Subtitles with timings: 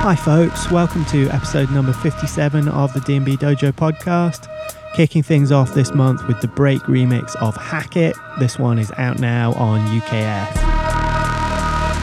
[0.00, 0.70] Hi, folks.
[0.70, 4.46] Welcome to episode number 57 of the DNB Dojo podcast.
[4.94, 8.16] Kicking things off this month with the break remix of Hack It.
[8.38, 10.54] This one is out now on UKF.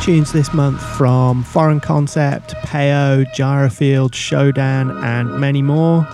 [0.03, 6.05] Tunes this month from Foreign Concept, Peo, Gyrofield, Shodan, and many more.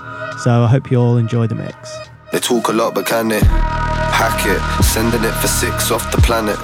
[0.43, 1.97] So I hope you all enjoy the mix.
[2.31, 4.83] They talk a lot, but can they hack it?
[4.83, 6.59] Sending it for six off the planet.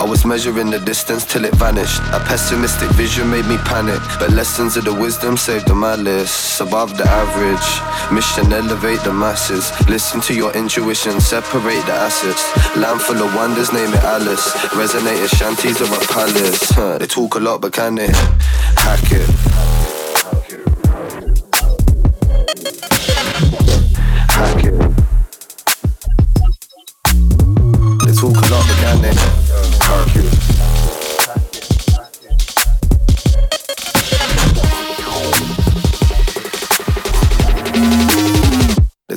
[0.00, 2.00] I was measuring the distance till it vanished.
[2.14, 4.00] A pessimistic vision made me panic.
[4.18, 6.58] But lessons of the wisdom saved the malice.
[6.58, 7.68] Above the average.
[8.10, 9.70] Mission elevate the masses.
[9.90, 12.42] Listen to your intuition, separate the assets.
[12.78, 14.48] Land full of wonders, name it Alice.
[14.74, 16.70] Resonating shanties of a palace.
[16.70, 19.69] Huh, they talk a lot, but can they hack it?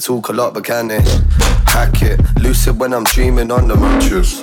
[0.04, 1.00] Talk a lot, but can they
[1.66, 2.20] hack it?
[2.42, 4.42] Lucid when I'm dreaming on the mattress.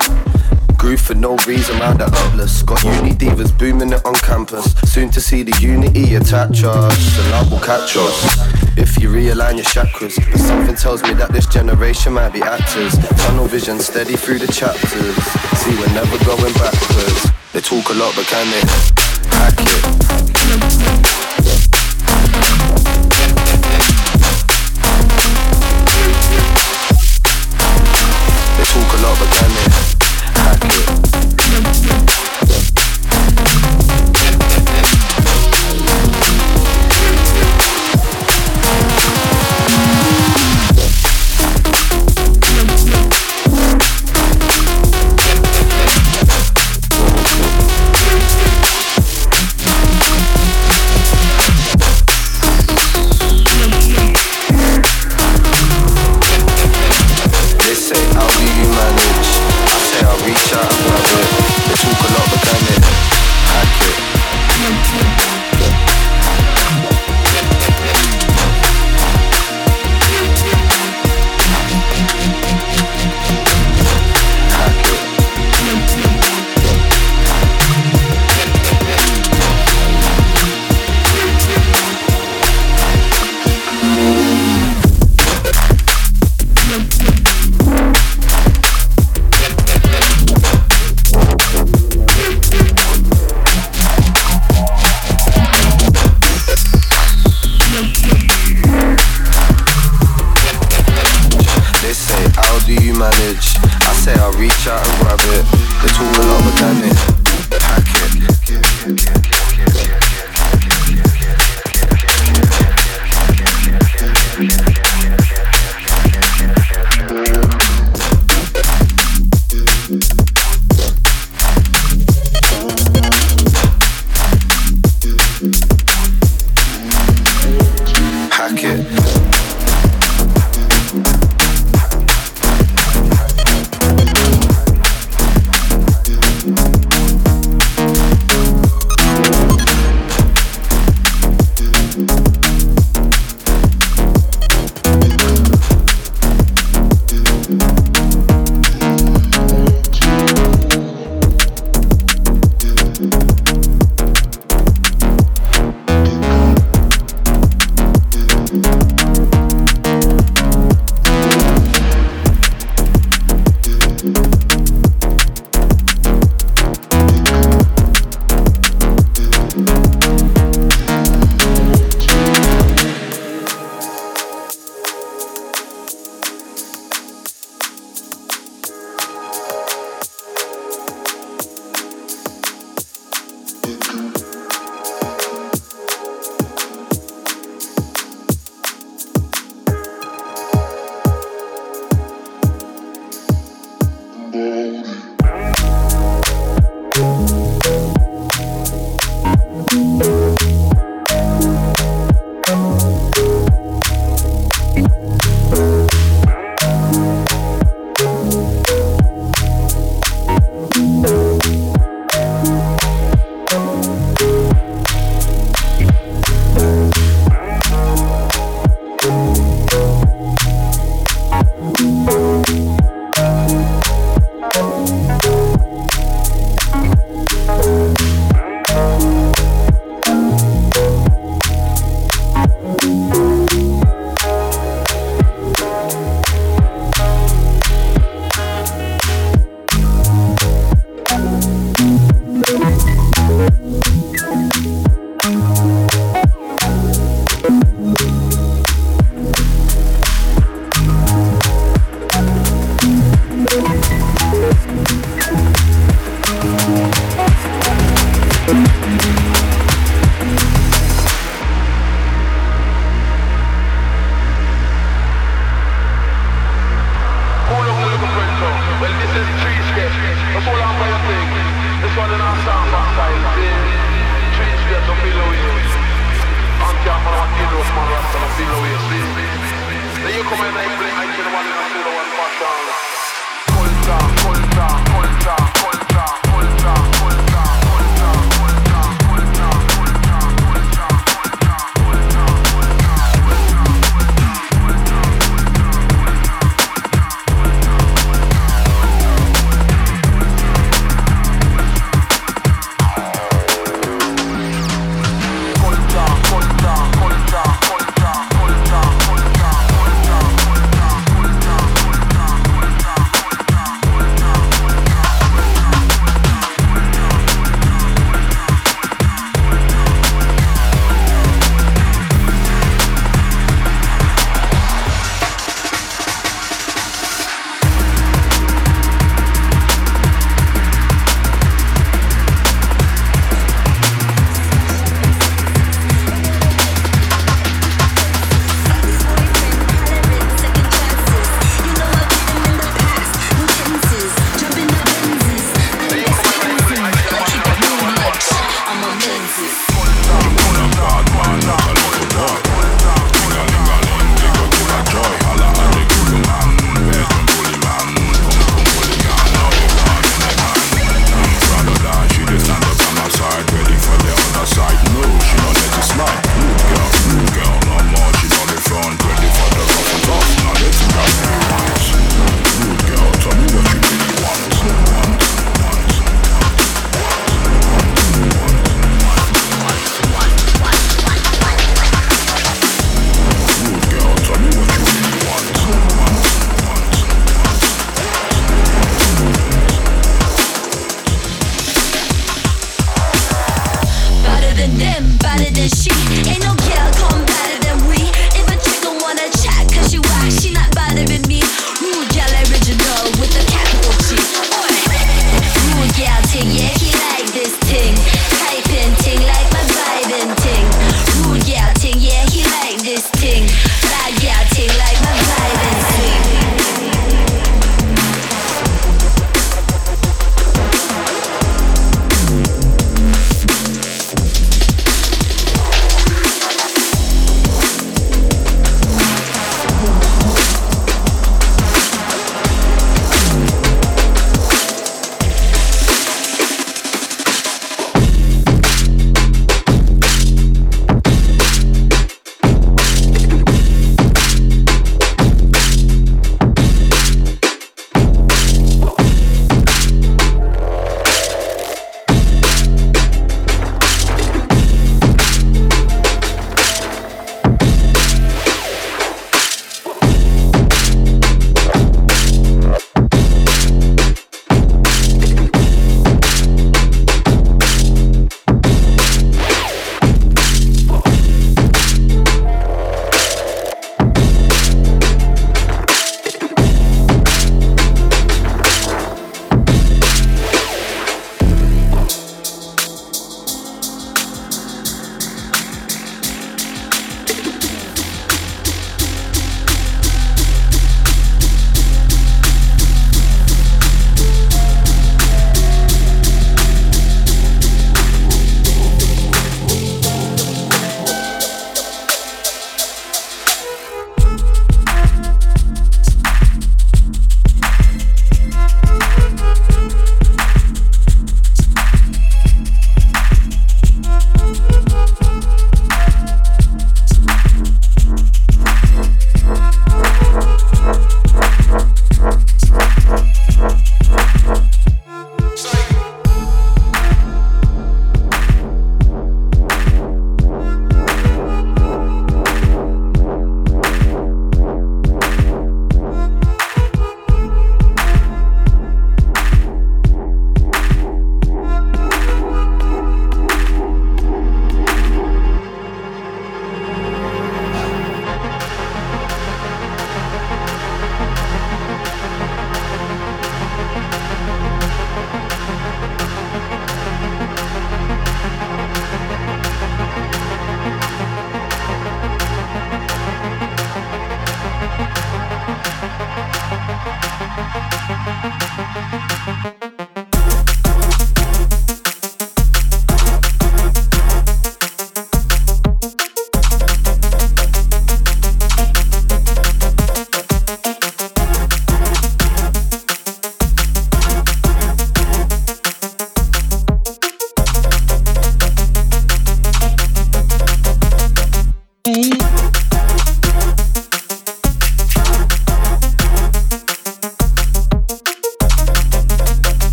[0.78, 2.64] Groove for no reason round the upless.
[2.64, 4.72] Got uni divas booming it on campus.
[4.90, 7.16] Soon to see the unity attach us.
[7.16, 8.78] The love will catch us.
[8.78, 12.96] If you realign your chakras, but something tells me that this generation might be actors.
[13.22, 15.14] Tunnel vision steady through the chapters.
[15.60, 17.28] See, we're never going backwards.
[17.52, 18.62] They talk a lot, but can they
[19.36, 21.19] hack it?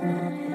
[0.00, 0.47] Mm-hmm.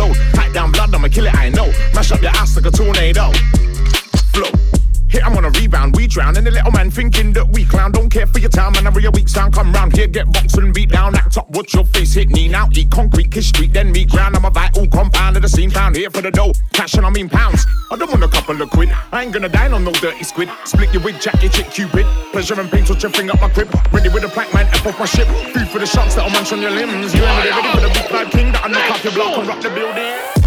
[0.00, 0.34] Explode.
[0.34, 1.72] Pipe down blood, I'ma kill it, I know.
[1.94, 3.59] Mash up your ass like a tornado.
[6.10, 6.36] Drown.
[6.36, 7.92] And the little man thinking that we clown.
[7.92, 8.86] Don't care for your time, man.
[8.86, 11.14] Every week sound come round here, get boxed and beat down.
[11.14, 12.68] Act up, watch your face hit knee now.
[12.72, 14.36] Eat concrete, kiss street, then meet ground.
[14.36, 16.52] I'm a vital compound of the scene found here for the dough.
[16.72, 17.64] Cash and I mean pounds.
[17.90, 18.90] I don't want a couple of quid.
[19.12, 20.50] I ain't gonna dine on no dirty squid.
[20.64, 22.06] Split your wig, jack your chick, cupid.
[22.32, 23.72] Pleasure and pain, touch your finger up my crib.
[23.92, 25.28] Ready with a plank, man, F off my ship.
[25.54, 27.14] Food for the sharks that'll munch on your limbs.
[27.14, 29.48] You ain't ready, ready for the big bad king that'll knock off your block and
[29.48, 30.39] rock the building.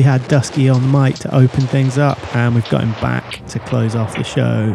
[0.00, 3.46] We had Dusky on the mic to open things up, and we've got him back
[3.48, 4.72] to close off the show.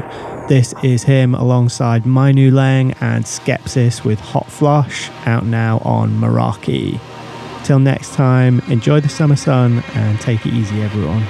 [0.48, 7.00] This is him alongside New Lang and Skepsis with Hot Flush, out now on Meraki.
[7.64, 11.24] Till next time, enjoy the summer sun and take it easy, everyone.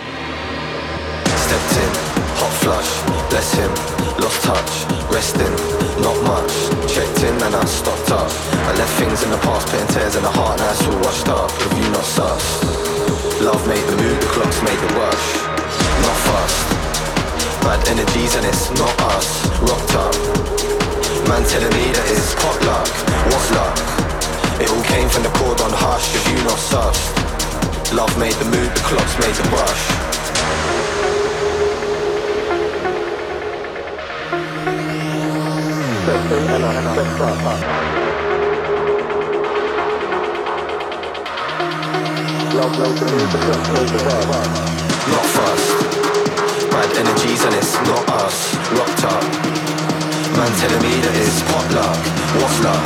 [1.47, 1.91] Stepped in,
[2.35, 3.71] hot flush, bless him,
[4.19, 5.55] lost touch, resting,
[6.03, 6.51] not much.
[6.93, 8.29] Checked in and I stopped up.
[8.67, 10.59] I left things in the past, putting tears in the heart,
[10.99, 11.49] washed up.
[11.77, 12.94] You not?
[13.41, 15.25] Love made the move, the clocks made the rush.
[16.01, 16.57] Not fast.
[17.61, 19.45] Bad energies and it's not us.
[19.61, 20.15] Rocked up.
[21.29, 22.89] Man telling me that it's pot luck.
[23.29, 23.77] What's luck?
[24.61, 26.13] It all came from the chord on hush.
[26.29, 26.97] You not sus?
[27.93, 29.83] Love made the move, the clocks made the rush.
[42.55, 42.71] Not
[45.35, 45.67] fast.
[46.71, 48.55] Bad energies and it's not us.
[48.71, 49.23] Rocked up.
[50.37, 51.99] Man telling me that it's potluck.
[52.39, 52.85] What's luck?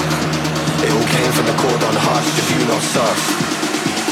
[0.81, 2.29] It all came from the chord on hush.
[2.41, 3.21] If you not sus.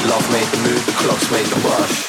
[0.06, 2.07] Love made the move, the clocks made the rush.